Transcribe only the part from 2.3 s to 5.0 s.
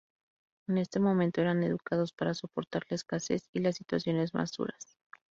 soportar la escasez y las situaciones más duras.